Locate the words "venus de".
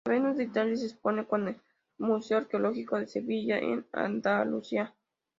0.13-0.45